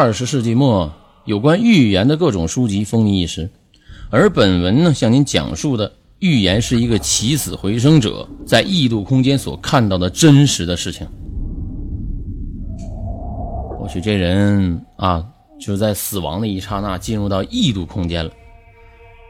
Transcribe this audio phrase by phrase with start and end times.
[0.00, 0.90] 二十世纪末，
[1.26, 3.50] 有关预言的各种书籍风靡一时，
[4.08, 11.06] 而本文呢，向您讲述的预言是一个起死回生者在异度空间所看到的真实的事情。
[13.78, 15.22] 或许这人啊，
[15.60, 18.30] 就在死亡的一刹那进入到异度空间了。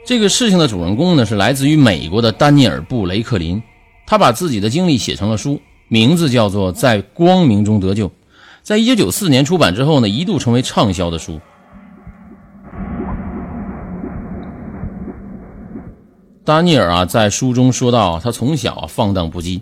[0.07, 3.61] 这个事情的主人公呢，是来自于美国的丹尼尔·布雷克林，
[4.07, 8.07] 他把自己的经历写成了书，名字叫做《在光明中得救》。
[8.71, 11.41] 在一九九四年出版之后呢，一度成为畅销的书。
[16.45, 19.61] 丹尼尔啊，在书中说到，他从小啊放荡不羁，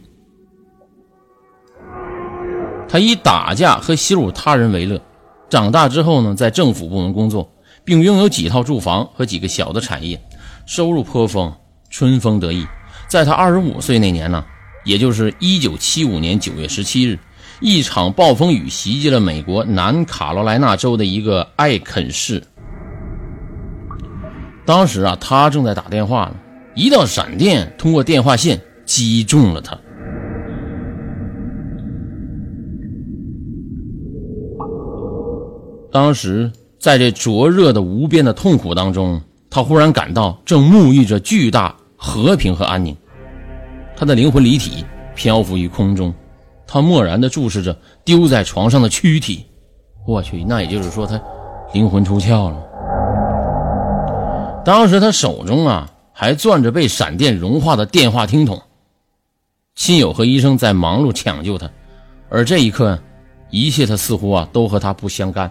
[2.86, 5.00] 他以打架和羞辱他人为乐。
[5.48, 7.50] 长大之后呢，在政府部门工作，
[7.86, 10.22] 并拥有几套住房和几个小的产业，
[10.66, 11.50] 收入颇丰，
[11.88, 12.66] 春风得意。
[13.08, 14.44] 在他二十五岁那年呢，
[14.84, 17.18] 也就是一九七五年九月十七日。
[17.60, 22.42] 一场暴风雨袭击了美国南卡罗来纳州的一个艾肯市。
[24.64, 26.36] 当时啊，他正在打电话呢，
[26.74, 29.76] 一道闪电通过电话线击中了他。
[35.90, 42.96] 当时在这灼热的无边的痛苦当中，他忽然感到正沐浴着巨大和平和安宁，
[43.96, 44.84] 他的灵魂离体
[45.16, 46.14] 漂浮于空中。
[46.70, 47.74] 他漠然地注视着
[48.04, 49.46] 丢在床上的躯体，
[50.06, 51.18] 我去，那也就是说他
[51.72, 52.62] 灵魂出窍了。
[54.66, 58.60] 当时他手中啊还攥着被闪电融化的电话听筒，
[59.76, 61.70] 亲友和医生在忙碌抢救他，
[62.28, 62.98] 而这一刻，
[63.48, 65.50] 一切他似乎啊都和他不相干。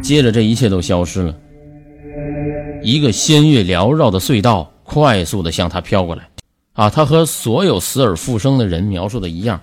[0.00, 1.34] 接着这一切都消失了，
[2.82, 6.22] 一个仙乐缭绕的隧道快速地向他飘过来。
[6.76, 9.60] 啊，他和所有死而复生的人描述的一样，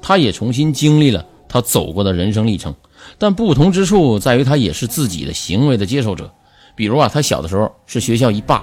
[0.00, 2.72] 他也重新经历了他走过的人生历程，
[3.18, 6.32] 但不同之处在于他也是自己的行为的接受者。
[6.74, 8.62] 比如啊，他小的时候是学校一霸，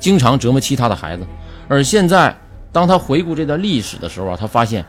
[0.00, 1.26] 经常折磨其他的孩子，
[1.68, 2.36] 而现在
[2.72, 4.84] 当他回顾这段历史的时候啊，他发现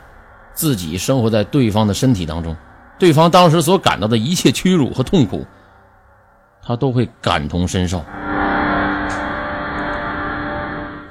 [0.54, 2.56] 自己生活在对方的身体当中，
[2.98, 5.46] 对方当时所感到的一切屈辱和痛苦，
[6.64, 8.02] 他都会感同身受。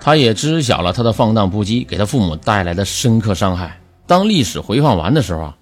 [0.06, 3.80] 他也知晓了他的放荡不羁给他父母带来的深刻伤害。
[4.06, 5.56] 当历史回放完的时候啊，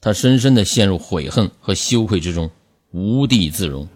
[0.00, 2.50] 他深深的陷入悔恨和羞愧之中，
[2.90, 3.86] 无地自容。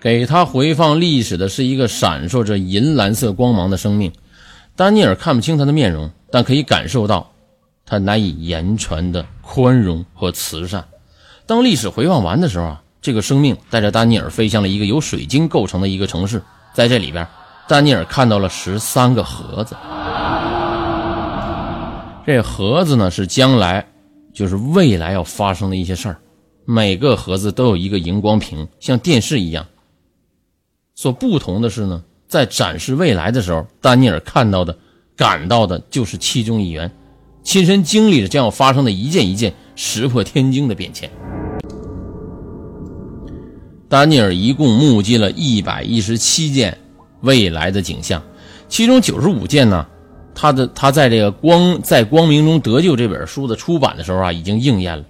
[0.00, 4.12] 给他回放历史的是一个闪烁着银蓝色光芒的生命。
[4.74, 7.30] 丹尼尔看不清他的面容，但可以感受到
[7.86, 10.84] 他难以言传的宽容和慈善。
[11.46, 17.26] 当历史回望完的时候啊，这个生命带着丹尼尔飞向了一个由水晶构成的一个城市，在这里边，
[17.68, 19.76] 丹尼尔看到了十三个盒子。
[22.26, 23.86] 这盒子呢是将来，
[24.32, 26.16] 就是未来要发生的一些事儿。
[26.64, 29.66] 每个盒子都有一个荧光屏，像电视一样。
[30.94, 34.74] 所不同的是呢，在展示未来的时候，丹尼尔看到的、
[35.14, 36.90] 感到的就是其中一员，
[37.42, 41.10] 亲身经历了将要发生的一件一件石破天惊的变迁。
[43.94, 46.76] 丹尼尔一共目击了一百一十七件
[47.20, 48.20] 未来的景象，
[48.68, 49.86] 其中九十五件呢，
[50.34, 55.04] 他的他在这个光在光明中得救这本书的出版的时候啊，已经应验了，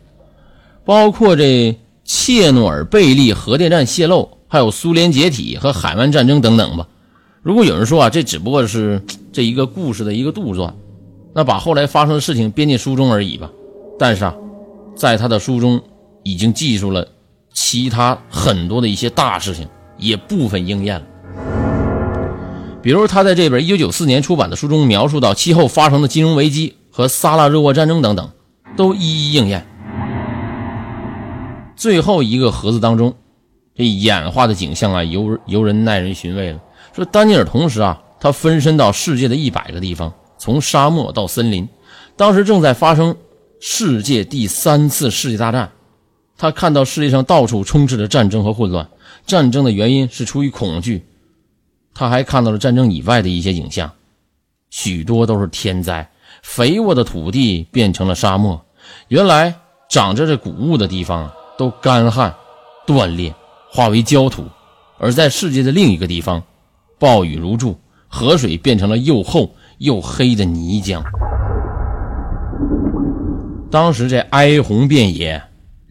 [0.85, 1.75] 包括这
[2.05, 6.87] 切诺尔贝利核电站泄漏，还有苏联解体和海湾战争等等吧。
[7.43, 9.01] 如果有人说啊，这只不过是
[9.33, 10.71] 这一个故事的一个杜撰，
[11.35, 13.51] 那把后来发生的事情编进书中而已吧。
[13.99, 14.35] 但是啊，
[14.95, 15.81] 在他的书中
[16.23, 17.09] 已经记述了。
[17.55, 19.67] 其他很多的一些大事情
[19.97, 21.07] 也部分应验了，
[22.83, 28.29] 比如他在这本1994年出版的书中描述到其后发生的金融危机和萨拉热窝战争等等，
[28.77, 29.65] 都一一应验。
[31.77, 33.15] 最后一个盒子当中，
[33.77, 36.61] 这演化的景象啊，由由人耐人寻味了。
[36.93, 41.69] 说丹尼尔同时啊，他分身到世界的一百个地方，从沙漠到森林，
[42.17, 43.17] 当时正在发生
[43.61, 45.71] 世界第三次世界大战。
[46.37, 48.89] 他看到世界上到处充斥着战争和混乱，
[49.25, 51.05] 战争的原因是出于恐惧。
[51.95, 53.91] 他还看到了战争以外的一些景象，
[54.69, 56.11] 许多都是天灾，
[56.43, 58.61] 肥沃的土地变成了沙漠，
[59.07, 59.55] 原来
[59.89, 62.35] 长着这谷物的地方都干旱、
[62.85, 63.33] 断裂，
[63.71, 64.43] 化为焦土；
[64.99, 66.43] 而在世界的另一个地方，
[66.99, 67.79] 暴雨如注，
[68.09, 71.01] 河水变成了又厚又黑的泥浆。
[73.71, 75.41] 当时这哀鸿遍野。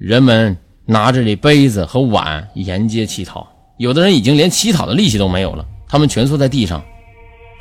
[0.03, 3.47] 人们拿着这杯子和碗沿街乞讨，
[3.77, 6.83] 有的人已经连乞讨的力气都没有了，他们蜷缩在地上，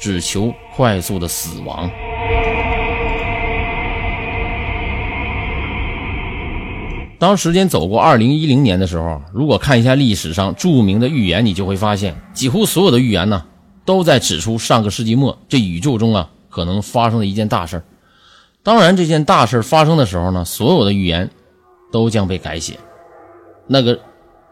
[0.01, 1.89] 只求快速的死亡。
[7.21, 13.45] 当时间走过二零一零年的时候，如果看一下历史上著名的预言，你就会发现，几乎所有的预言呢，
[13.85, 17.85] 都在指出上个世纪末这宇宙中啊可能发生的一件大事
[18.65, 21.31] 当然，这件大事发生的时候呢，所有的预言
[21.93, 22.77] 都将被改写。
[23.69, 23.97] 那个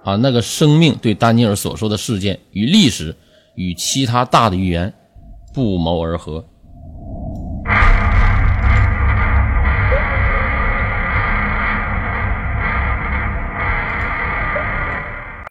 [0.04, 3.14] 啊，那个生命对丹尼尔所说的事件与历史
[3.56, 4.94] 与其他大的预言
[5.52, 6.44] 不谋而合。